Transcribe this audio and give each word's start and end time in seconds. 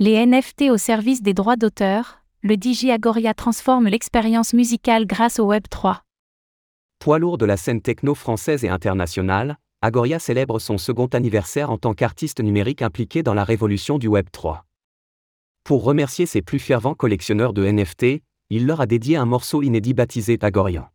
Les 0.00 0.24
NFT 0.24 0.70
au 0.70 0.76
service 0.76 1.22
des 1.22 1.34
droits 1.34 1.56
d'auteur, 1.56 2.22
le 2.44 2.54
DJ 2.54 2.90
Agoria 2.90 3.34
transforme 3.34 3.88
l'expérience 3.88 4.52
musicale 4.52 5.08
grâce 5.08 5.40
au 5.40 5.46
Web 5.46 5.64
3. 5.68 6.04
Poids 7.00 7.18
lourd 7.18 7.36
de 7.36 7.44
la 7.44 7.56
scène 7.56 7.82
techno 7.82 8.14
française 8.14 8.62
et 8.64 8.68
internationale, 8.68 9.58
Agoria 9.82 10.20
célèbre 10.20 10.60
son 10.60 10.78
second 10.78 11.08
anniversaire 11.08 11.72
en 11.72 11.78
tant 11.78 11.94
qu'artiste 11.94 12.38
numérique 12.38 12.80
impliqué 12.80 13.24
dans 13.24 13.34
la 13.34 13.42
révolution 13.42 13.98
du 13.98 14.06
Web 14.06 14.28
3. 14.30 14.64
Pour 15.64 15.82
remercier 15.82 16.26
ses 16.26 16.42
plus 16.42 16.60
fervents 16.60 16.94
collectionneurs 16.94 17.52
de 17.52 17.68
NFT, 17.68 18.22
il 18.50 18.66
leur 18.66 18.80
a 18.80 18.86
dédié 18.86 19.16
un 19.16 19.26
morceau 19.26 19.62
inédit 19.62 19.94
baptisé 19.94 20.38
Agorian. 20.42 20.88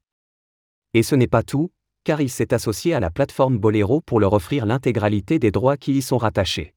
Et 0.93 1.03
ce 1.03 1.15
n'est 1.15 1.27
pas 1.27 1.43
tout, 1.43 1.71
car 2.05 2.21
il 2.21 2.29
s'est 2.29 2.53
associé 2.53 2.93
à 2.93 3.01
la 3.01 3.11
plateforme 3.11 3.57
Bolero 3.57 3.99
pour 3.99 4.21
leur 4.21 4.31
offrir 4.31 4.65
l'intégralité 4.65 5.39
des 5.39 5.51
droits 5.51 5.75
qui 5.75 5.91
y 5.91 6.01
sont 6.01 6.17
rattachés. 6.17 6.73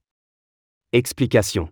Explication. 0.93 1.69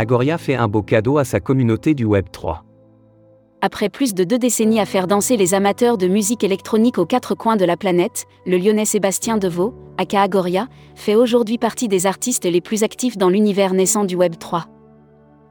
Agoria 0.00 0.38
fait 0.38 0.54
un 0.54 0.66
beau 0.66 0.80
cadeau 0.80 1.18
à 1.18 1.26
sa 1.26 1.40
communauté 1.40 1.92
du 1.92 2.06
Web 2.06 2.28
3. 2.32 2.64
Après 3.60 3.90
plus 3.90 4.14
de 4.14 4.24
deux 4.24 4.38
décennies 4.38 4.80
à 4.80 4.86
faire 4.86 5.06
danser 5.06 5.36
les 5.36 5.52
amateurs 5.52 5.98
de 5.98 6.08
musique 6.08 6.42
électronique 6.42 6.96
aux 6.96 7.04
quatre 7.04 7.34
coins 7.34 7.56
de 7.56 7.66
la 7.66 7.76
planète, 7.76 8.24
le 8.46 8.56
lyonnais 8.56 8.86
Sébastien 8.86 9.36
Deveau, 9.36 9.74
aka 9.98 10.22
Agoria, 10.22 10.68
fait 10.94 11.16
aujourd'hui 11.16 11.58
partie 11.58 11.86
des 11.86 12.06
artistes 12.06 12.46
les 12.46 12.62
plus 12.62 12.82
actifs 12.82 13.18
dans 13.18 13.28
l'univers 13.28 13.74
naissant 13.74 14.04
du 14.04 14.16
Web 14.16 14.38
3. 14.38 14.68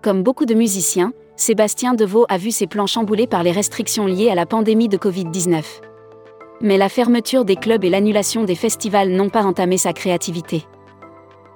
Comme 0.01 0.23
beaucoup 0.23 0.47
de 0.47 0.55
musiciens, 0.55 1.13
Sébastien 1.35 1.93
Deveau 1.93 2.25
a 2.27 2.39
vu 2.39 2.49
ses 2.49 2.65
plans 2.65 2.87
chamboulés 2.87 3.27
par 3.27 3.43
les 3.43 3.51
restrictions 3.51 4.07
liées 4.07 4.31
à 4.31 4.35
la 4.35 4.47
pandémie 4.47 4.89
de 4.89 4.97
Covid-19. 4.97 5.63
Mais 6.61 6.79
la 6.79 6.89
fermeture 6.89 7.45
des 7.45 7.55
clubs 7.55 7.83
et 7.83 7.89
l'annulation 7.91 8.45
des 8.45 8.55
festivals 8.55 9.11
n'ont 9.11 9.29
pas 9.29 9.43
entamé 9.43 9.77
sa 9.77 9.93
créativité. 9.93 10.65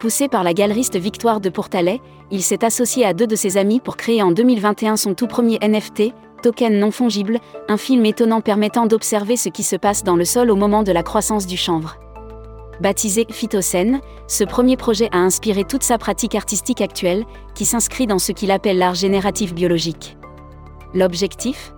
Poussé 0.04 0.28
par 0.28 0.44
la 0.44 0.54
galeriste 0.54 0.98
Victoire 0.98 1.40
de 1.40 1.48
Pourtalais, 1.48 2.02
il 2.30 2.44
s'est 2.44 2.66
associé 2.66 3.06
à 3.06 3.14
deux 3.14 3.26
de 3.26 3.38
ses 3.38 3.56
amis 3.56 3.80
pour 3.80 3.96
créer 3.96 4.22
en 4.22 4.32
2021 4.32 4.98
son 4.98 5.14
tout 5.14 5.28
premier 5.28 5.58
NFT, 5.62 6.12
token 6.42 6.78
non 6.78 6.92
fongible, 6.92 7.40
un 7.70 7.78
film 7.78 8.06
étonnant 8.06 8.42
permettant 8.42 8.86
d'observer 8.86 9.38
ce 9.38 9.48
qui 9.48 9.64
se 9.64 9.78
passe 9.78 10.04
dans 10.04 10.18
le 10.18 10.26
sol 10.26 10.52
au 10.52 10.58
moment 10.58 10.84
de 10.84 10.92
la 10.92 11.04
croissance 11.04 11.48
du 11.48 11.56
chanvre. 11.56 11.96
Baptisé 12.82 13.26
Phytocène, 13.30 14.02
ce 14.28 14.44
premier 14.44 14.76
projet 14.76 15.08
a 15.14 15.20
inspiré 15.20 15.64
toute 15.64 15.84
sa 15.84 15.98
pratique 15.98 16.36
artistique 16.36 16.82
actuelle, 16.82 17.24
qui 17.56 17.64
s'inscrit 17.64 18.06
dans 18.06 18.20
ce 18.20 18.34
qu'il 18.34 18.52
appelle 18.52 18.80
l'art 18.80 18.96
génératif 18.96 19.54
biologique. 19.54 20.18
L'objectif? 20.94 21.74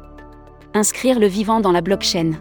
Inscrire 0.74 1.20
le 1.20 1.28
vivant 1.28 1.60
dans 1.60 1.72
la 1.72 1.82
blockchain. 1.82 2.32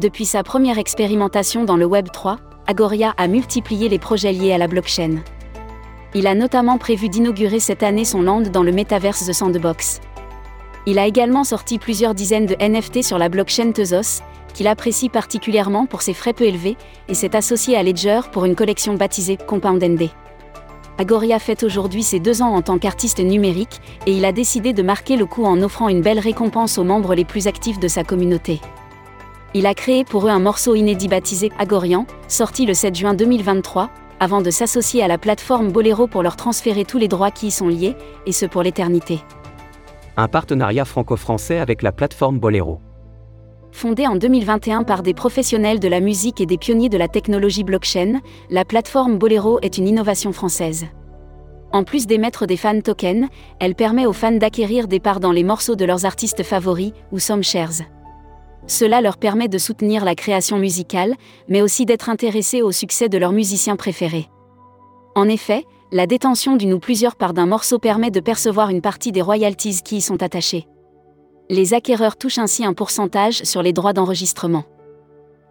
Depuis 0.00 0.24
sa 0.24 0.42
première 0.42 0.78
expérimentation 0.78 1.64
dans 1.64 1.76
le 1.76 1.84
Web 1.84 2.06
3, 2.10 2.38
Agoria 2.68 3.14
a 3.16 3.28
multiplié 3.28 3.88
les 3.88 4.00
projets 4.00 4.32
liés 4.32 4.52
à 4.52 4.58
la 4.58 4.66
blockchain. 4.66 5.18
Il 6.14 6.26
a 6.26 6.34
notamment 6.34 6.78
prévu 6.78 7.08
d'inaugurer 7.08 7.60
cette 7.60 7.84
année 7.84 8.04
son 8.04 8.22
land 8.22 8.40
dans 8.40 8.64
le 8.64 8.72
metaverse 8.72 9.24
The 9.24 9.32
Sandbox. 9.32 10.00
Il 10.84 10.98
a 10.98 11.06
également 11.06 11.44
sorti 11.44 11.78
plusieurs 11.78 12.14
dizaines 12.14 12.46
de 12.46 12.56
NFT 12.60 13.04
sur 13.04 13.18
la 13.18 13.28
blockchain 13.28 13.70
Tezos, 13.70 14.22
qu'il 14.52 14.66
apprécie 14.66 15.08
particulièrement 15.08 15.86
pour 15.86 16.02
ses 16.02 16.12
frais 16.12 16.32
peu 16.32 16.44
élevés, 16.44 16.76
et 17.08 17.14
s'est 17.14 17.36
associé 17.36 17.76
à 17.76 17.84
Ledger 17.84 18.20
pour 18.32 18.46
une 18.46 18.56
collection 18.56 18.94
baptisée 18.94 19.36
Compound 19.36 19.82
ND. 19.84 20.10
Agoria 20.98 21.38
fête 21.38 21.62
aujourd'hui 21.62 22.02
ses 22.02 22.18
deux 22.18 22.42
ans 22.42 22.54
en 22.54 22.62
tant 22.62 22.78
qu'artiste 22.78 23.20
numérique, 23.20 23.80
et 24.06 24.12
il 24.12 24.24
a 24.24 24.32
décidé 24.32 24.72
de 24.72 24.82
marquer 24.82 25.16
le 25.16 25.26
coup 25.26 25.44
en 25.44 25.62
offrant 25.62 25.88
une 25.88 26.02
belle 26.02 26.18
récompense 26.18 26.78
aux 26.78 26.84
membres 26.84 27.14
les 27.14 27.24
plus 27.24 27.46
actifs 27.46 27.78
de 27.78 27.86
sa 27.86 28.02
communauté. 28.02 28.60
Il 29.54 29.66
a 29.66 29.74
créé 29.74 30.04
pour 30.04 30.26
eux 30.26 30.30
un 30.30 30.38
morceau 30.38 30.74
inédit 30.74 31.08
baptisé 31.08 31.50
Agorian, 31.58 32.06
sorti 32.28 32.66
le 32.66 32.74
7 32.74 32.94
juin 32.94 33.14
2023, 33.14 33.90
avant 34.20 34.42
de 34.42 34.50
s'associer 34.50 35.02
à 35.02 35.08
la 35.08 35.18
plateforme 35.18 35.70
Bolero 35.70 36.06
pour 36.06 36.22
leur 36.22 36.36
transférer 36.36 36.84
tous 36.84 36.98
les 36.98 37.08
droits 37.08 37.30
qui 37.30 37.48
y 37.48 37.50
sont 37.50 37.68
liés, 37.68 37.96
et 38.26 38.32
ce 38.32 38.46
pour 38.46 38.62
l'éternité. 38.62 39.20
Un 40.16 40.28
partenariat 40.28 40.84
franco-français 40.84 41.58
avec 41.58 41.82
la 41.82 41.92
plateforme 41.92 42.38
Bolero. 42.38 42.80
Fondée 43.72 44.06
en 44.06 44.16
2021 44.16 44.84
par 44.84 45.02
des 45.02 45.12
professionnels 45.12 45.80
de 45.80 45.88
la 45.88 46.00
musique 46.00 46.40
et 46.40 46.46
des 46.46 46.56
pionniers 46.56 46.88
de 46.88 46.96
la 46.96 47.08
technologie 47.08 47.64
blockchain, 47.64 48.20
la 48.48 48.64
plateforme 48.64 49.18
Bolero 49.18 49.58
est 49.60 49.76
une 49.76 49.86
innovation 49.86 50.32
française. 50.32 50.86
En 51.72 51.84
plus 51.84 52.06
d'émettre 52.06 52.46
des 52.46 52.56
fan 52.56 52.80
tokens, 52.80 53.26
elle 53.60 53.74
permet 53.74 54.06
aux 54.06 54.14
fans 54.14 54.32
d'acquérir 54.32 54.88
des 54.88 55.00
parts 55.00 55.20
dans 55.20 55.32
les 55.32 55.44
morceaux 55.44 55.76
de 55.76 55.84
leurs 55.84 56.06
artistes 56.06 56.42
favoris, 56.42 56.92
ou 57.12 57.18
some 57.18 57.42
shares. 57.42 57.82
Cela 58.66 59.00
leur 59.00 59.16
permet 59.16 59.48
de 59.48 59.58
soutenir 59.58 60.04
la 60.04 60.14
création 60.14 60.58
musicale, 60.58 61.14
mais 61.48 61.62
aussi 61.62 61.86
d'être 61.86 62.08
intéressés 62.08 62.62
au 62.62 62.72
succès 62.72 63.08
de 63.08 63.18
leurs 63.18 63.32
musiciens 63.32 63.76
préférés. 63.76 64.28
En 65.14 65.28
effet, 65.28 65.64
la 65.92 66.06
détention 66.06 66.56
d'une 66.56 66.74
ou 66.74 66.78
plusieurs 66.78 67.16
parts 67.16 67.32
d'un 67.32 67.46
morceau 67.46 67.78
permet 67.78 68.10
de 68.10 68.20
percevoir 68.20 68.70
une 68.70 68.82
partie 68.82 69.12
des 69.12 69.22
royalties 69.22 69.82
qui 69.84 69.98
y 69.98 70.00
sont 70.00 70.22
attachées. 70.22 70.66
Les 71.48 71.74
acquéreurs 71.74 72.16
touchent 72.16 72.38
ainsi 72.38 72.64
un 72.64 72.74
pourcentage 72.74 73.44
sur 73.44 73.62
les 73.62 73.72
droits 73.72 73.92
d'enregistrement. 73.92 74.64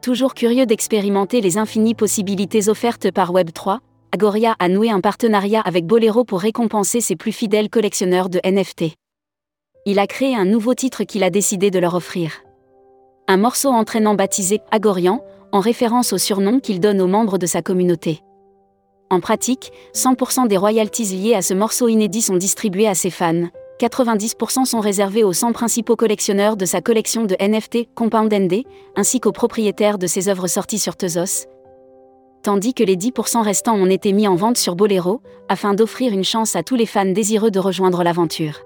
Toujours 0.01 0.33
curieux 0.33 0.65
d'expérimenter 0.65 1.39
les 1.39 1.57
infinies 1.57 1.95
possibilités 1.95 2.67
offertes 2.67 3.11
par 3.11 3.31
Web3, 3.33 3.79
Agoria 4.11 4.55
a 4.59 4.67
noué 4.69 4.89
un 4.91 5.01
partenariat 5.01 5.61
avec 5.61 5.85
Bolero 5.85 6.25
pour 6.25 6.41
récompenser 6.41 7.01
ses 7.01 7.15
plus 7.15 7.31
fidèles 7.31 7.69
collectionneurs 7.69 8.29
de 8.29 8.39
NFT. 8.45 8.93
Il 9.85 9.99
a 9.99 10.07
créé 10.07 10.35
un 10.35 10.45
nouveau 10.45 10.73
titre 10.73 11.05
qu'il 11.05 11.23
a 11.23 11.29
décidé 11.29 11.71
de 11.71 11.79
leur 11.79 11.95
offrir. 11.95 12.44
Un 13.27 13.37
morceau 13.37 13.69
entraînant 13.69 14.13
baptisé 14.13 14.61
Agorian, 14.69 15.23
en 15.51 15.59
référence 15.59 16.13
au 16.13 16.17
surnom 16.19 16.59
qu'il 16.59 16.79
donne 16.79 17.01
aux 17.01 17.07
membres 17.07 17.37
de 17.37 17.47
sa 17.47 17.61
communauté. 17.63 18.21
En 19.09 19.19
pratique, 19.19 19.71
100% 19.95 20.47
des 20.47 20.57
royalties 20.57 21.05
liées 21.05 21.33
à 21.33 21.41
ce 21.41 21.53
morceau 21.53 21.87
inédit 21.87 22.21
sont 22.21 22.37
distribués 22.37 22.87
à 22.87 22.93
ses 22.93 23.09
fans, 23.09 23.47
90% 23.79 24.65
sont 24.65 24.79
réservés 24.79 25.23
aux 25.23 25.33
100 25.33 25.53
principaux 25.53 25.95
collectionneurs 25.95 26.55
de 26.55 26.65
sa 26.65 26.81
collection 26.81 27.25
de 27.25 27.35
NFT 27.39 27.93
Compound 27.95 28.33
ND, 28.33 28.63
ainsi 28.95 29.19
qu'aux 29.19 29.31
propriétaires 29.31 29.97
de 29.97 30.07
ses 30.07 30.29
œuvres 30.29 30.47
sorties 30.47 30.79
sur 30.79 30.95
Tezos. 30.95 31.47
Tandis 32.43 32.73
que 32.75 32.83
les 32.83 32.95
10% 32.95 33.41
restants 33.41 33.75
ont 33.75 33.89
été 33.89 34.13
mis 34.13 34.27
en 34.27 34.35
vente 34.35 34.57
sur 34.57 34.75
Bolero, 34.75 35.21
afin 35.49 35.73
d'offrir 35.73 36.13
une 36.13 36.23
chance 36.23 36.55
à 36.55 36.63
tous 36.63 36.75
les 36.75 36.85
fans 36.85 37.05
désireux 37.05 37.51
de 37.51 37.59
rejoindre 37.59 38.03
l'aventure. 38.03 38.64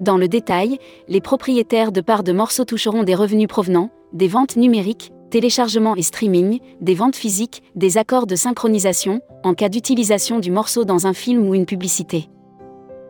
Dans 0.00 0.16
le 0.16 0.28
détail, 0.28 0.78
les 1.08 1.20
propriétaires 1.20 1.92
de 1.92 2.00
parts 2.00 2.22
de 2.22 2.32
morceaux 2.32 2.64
toucheront 2.64 3.02
des 3.02 3.14
revenus 3.14 3.48
provenant 3.48 3.90
des 4.14 4.28
ventes 4.28 4.56
numériques, 4.56 5.12
téléchargements 5.30 5.94
et 5.94 6.02
streaming, 6.02 6.58
des 6.80 6.94
ventes 6.94 7.16
physiques, 7.16 7.62
des 7.76 7.98
accords 7.98 8.26
de 8.26 8.34
synchronisation, 8.34 9.20
en 9.44 9.52
cas 9.52 9.68
d'utilisation 9.68 10.38
du 10.38 10.50
morceau 10.50 10.84
dans 10.84 11.06
un 11.06 11.12
film 11.12 11.46
ou 11.46 11.54
une 11.54 11.66
publicité. 11.66 12.30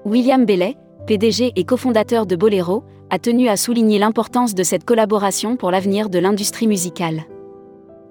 William 0.05 0.45
Bellet, 0.45 0.77
PDG 1.07 1.53
et 1.55 1.65
cofondateur 1.65 2.27
de 2.27 2.35
Bolero, 2.35 2.83
a 3.09 3.21
tenu 3.21 3.49
à 3.49 3.57
souligner 3.57 4.01
l'importance 4.01 4.55
de 4.55 4.63
cette 4.65 4.85
collaboration 4.85 5.57
pour 5.57 5.71
l'avenir 5.71 6.11
de 6.11 6.19
l'industrie 6.19 6.67
musicale. 6.67 7.23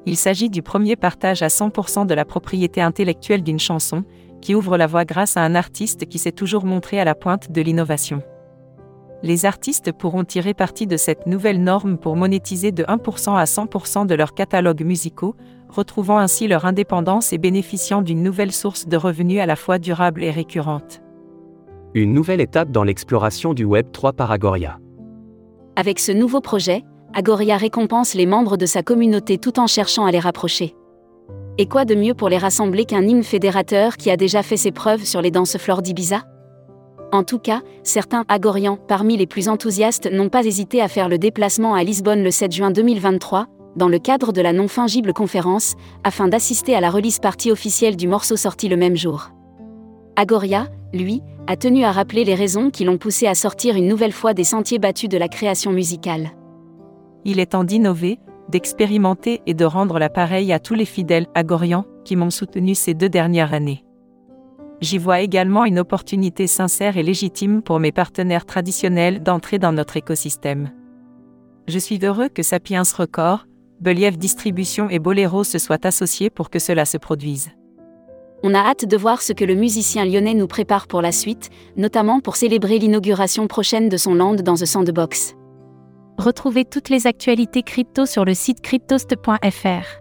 Il 0.06 0.16
s'agit 0.16 0.50
du 0.50 0.62
premier 0.62 0.96
partage 0.96 1.42
à 1.42 1.48
100% 1.48 2.06
de 2.08 2.14
la 2.14 2.24
propriété 2.24 2.82
intellectuelle 2.82 3.44
d'une 3.44 3.60
chanson, 3.60 4.04
qui 4.42 4.56
ouvre 4.56 4.78
la 4.78 4.88
voie 4.88 5.04
grâce 5.04 5.36
à 5.36 5.42
un 5.42 5.54
artiste 5.54 6.06
qui 6.06 6.18
s'est 6.18 6.32
toujours 6.32 6.64
montré 6.64 6.98
à 7.00 7.04
la 7.04 7.14
pointe 7.14 7.52
de 7.52 7.62
l'innovation. 7.62 8.24
Les 9.22 9.46
artistes 9.46 9.92
pourront 9.92 10.24
tirer 10.24 10.54
parti 10.54 10.88
de 10.88 10.96
cette 10.96 11.28
nouvelle 11.28 11.62
norme 11.62 11.98
pour 11.98 12.16
monétiser 12.16 12.72
de 12.72 12.84
1% 12.84 13.36
à 13.36 13.44
100% 13.44 14.06
de 14.06 14.16
leurs 14.16 14.34
catalogues 14.34 14.84
musicaux, 14.84 15.36
retrouvant 15.68 16.20
ainsi 16.20 16.48
leur 16.48 16.66
indépendance 16.66 17.34
et 17.34 17.38
bénéficiant 17.38 18.02
d'une 18.02 18.24
nouvelle 18.24 18.54
source 18.54 18.88
de 18.88 18.96
revenus 18.96 19.42
à 19.42 19.46
la 19.46 19.58
fois 19.58 19.78
durable 19.78 20.24
et 20.24 20.32
récurrente. 20.32 21.02
Une 21.94 22.14
nouvelle 22.14 22.40
étape 22.40 22.72
dans 22.72 22.84
l'exploration 22.84 23.54
du 23.54 23.66
Web 23.66 23.92
3 23.92 24.14
par 24.14 24.32
Agoria. 24.32 24.80
Avec 25.76 26.00
ce 26.00 26.14
nouveau 26.14 26.40
projet, 26.40 26.84
Agoria 27.14 27.58
récompense 27.58 28.14
les 28.14 28.26
membres 28.26 28.56
de 28.56 28.66
sa 28.66 28.84
communauté 28.84 29.38
tout 29.38 29.60
en 29.60 29.68
cherchant 29.68 30.06
à 30.06 30.12
les 30.12 30.20
rapprocher. 30.20 30.76
Et 31.58 31.66
quoi 31.66 31.84
de 31.84 31.96
mieux 31.96 32.14
pour 32.14 32.30
les 32.30 32.38
rassembler 32.38 32.86
qu'un 32.86 33.02
hymne 33.02 33.24
fédérateur 33.24 33.98
qui 33.98 34.12
a 34.12 34.16
déjà 34.16 34.44
fait 34.44 34.56
ses 34.56 34.72
preuves 34.72 35.04
sur 35.04 35.22
les 35.22 35.32
danses 35.32 35.58
flores 35.58 35.82
d'Ibiza? 35.82 36.24
En 37.12 37.24
tout 37.24 37.40
cas, 37.40 37.62
certains 37.84 38.24
Agorians, 38.28 38.78
parmi 38.88 39.18
les 39.18 39.26
plus 39.26 39.50
enthousiastes, 39.50 40.12
n'ont 40.12 40.30
pas 40.30 40.46
hésité 40.46 40.82
à 40.82 40.88
faire 40.88 41.10
le 41.10 41.18
déplacement 41.18 41.74
à 41.74 41.84
Lisbonne 41.84 42.24
le 42.24 42.30
7 42.30 42.52
juin 42.52 42.72
2023, 42.72 43.48
dans 43.76 43.88
le 43.88 43.98
cadre 43.98 44.32
de 44.32 44.42
la 44.42 44.54
non-fingible 44.54 45.14
conférence, 45.14 45.74
afin 46.04 46.28
d'assister 46.28 46.76
à 46.76 46.82
la 46.82 46.92
release 46.92 47.20
partie 47.20 47.52
officielle 47.52 47.96
du 47.96 48.08
morceau 48.08 48.36
sorti 48.36 48.70
le 48.70 48.78
même 48.78 48.96
jour. 48.96 49.32
Agoria, 50.16 50.68
lui, 50.94 51.22
a 51.48 51.56
tenu 51.56 51.84
à 51.84 51.92
rappeler 51.92 52.26
les 52.26 52.36
raisons 52.36 52.70
qui 52.70 52.84
l'ont 52.84 52.98
poussé 52.98 53.26
à 53.26 53.34
sortir 53.34 53.76
une 53.76 53.88
nouvelle 53.88 54.12
fois 54.12 54.36
des 54.36 54.44
sentiers 54.44 54.80
battus 54.80 55.10
de 55.10 55.18
la 55.18 55.28
création 55.28 55.72
musicale. 55.72 56.32
Il 57.26 57.40
est 57.40 57.48
temps 57.48 57.64
d'innover, 57.64 58.20
d'expérimenter 58.50 59.42
et 59.48 59.54
de 59.56 59.66
rendre 59.66 59.98
l'appareil 59.98 60.54
à 60.54 60.60
tous 60.60 60.76
les 60.76 60.86
fidèles 60.86 61.28
agorians 61.34 61.86
qui 62.06 62.16
m'ont 62.16 62.30
soutenu 62.30 62.76
ces 62.76 62.94
deux 62.94 63.10
dernières 63.10 63.54
années. 63.54 63.84
J'y 64.82 64.98
vois 64.98 65.20
également 65.20 65.66
une 65.66 65.80
opportunité 65.80 66.48
sincère 66.48 66.98
et 66.98 67.04
légitime 67.04 67.62
pour 67.62 67.80
mes 67.80 67.92
partenaires 67.92 68.46
traditionnels 68.46 69.22
d'entrer 69.22 69.60
dans 69.60 69.74
notre 69.74 69.98
écosystème. 69.98 70.72
Je 71.68 71.80
suis 71.80 72.00
heureux 72.04 72.30
que 72.30 72.44
Sapiens 72.44 72.84
Record, 72.98 73.46
Believ 73.82 74.18
Distribution 74.18 74.90
et 74.90 75.00
Bolero 75.00 75.44
se 75.44 75.60
soient 75.60 75.86
associés 75.86 76.30
pour 76.30 76.50
que 76.50 76.60
cela 76.60 76.86
se 76.86 76.98
produise. 76.98 77.50
On 78.42 78.54
a 78.54 78.60
hâte 78.60 78.86
de 78.86 78.98
voir 78.98 79.22
ce 79.22 79.34
que 79.34 79.44
le 79.44 79.54
musicien 79.54 80.06
lyonnais 80.06 80.34
nous 80.34 80.48
prépare 80.48 80.88
pour 80.88 81.02
la 81.02 81.12
suite, 81.12 81.50
notamment 81.76 82.22
pour 82.22 82.38
célébrer 82.38 82.80
l'inauguration 82.80 83.48
prochaine 83.48 83.90
de 83.90 83.98
son 83.98 84.16
land 84.16 84.36
dans 84.36 84.56
The 84.56 84.66
Sandbox. 84.66 85.36
Retrouvez 86.18 86.64
toutes 86.64 86.90
les 86.90 87.06
actualités 87.06 87.64
crypto 87.64 88.06
sur 88.06 88.24
le 88.24 88.34
site 88.34 88.62
cryptost.fr. 88.62 90.00